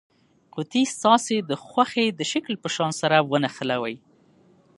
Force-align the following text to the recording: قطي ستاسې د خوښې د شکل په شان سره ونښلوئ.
قطي 0.55 0.83
ستاسې 0.95 1.35
د 1.49 1.51
خوښې 1.65 2.07
د 2.19 2.21
شکل 2.31 2.53
په 2.63 2.69
شان 2.75 2.91
سره 3.01 3.17
ونښلوئ. 3.29 3.95